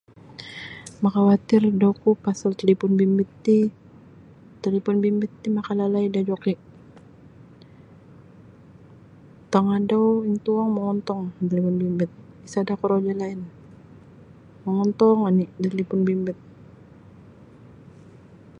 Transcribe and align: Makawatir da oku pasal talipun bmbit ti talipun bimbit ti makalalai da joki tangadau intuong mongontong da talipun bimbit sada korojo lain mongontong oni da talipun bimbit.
Makawatir 1.03 1.61
da 1.79 1.85
oku 1.93 2.09
pasal 2.25 2.51
talipun 2.59 2.91
bmbit 2.99 3.29
ti 3.45 3.57
talipun 4.63 4.95
bimbit 5.03 5.31
ti 5.41 5.47
makalalai 5.57 6.05
da 6.13 6.21
joki 6.27 6.53
tangadau 9.51 10.05
intuong 10.29 10.69
mongontong 10.75 11.23
da 11.43 11.43
talipun 11.49 11.75
bimbit 11.81 12.11
sada 12.51 12.73
korojo 12.79 13.11
lain 13.21 13.39
mongontong 14.63 15.19
oni 15.29 15.45
da 15.61 15.67
talipun 15.71 15.99
bimbit. 16.07 16.37